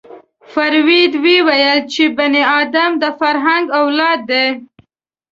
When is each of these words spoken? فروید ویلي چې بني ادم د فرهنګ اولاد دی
فروید 0.53 1.11
ویلي 1.23 1.73
چې 1.93 2.03
بني 2.17 2.43
ادم 2.61 2.91
د 3.01 3.03
فرهنګ 3.19 3.65
اولاد 3.81 4.19
دی 4.29 4.47